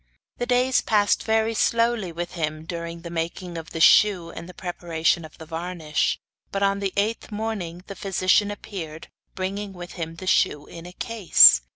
[0.39, 4.53] The days passed very slowly with him during the making of the shoe and the
[4.55, 6.17] preparation of the varnish,
[6.51, 10.91] but on the eighth morning the physician appeared, bringing with him the shoe in a
[10.93, 11.61] case.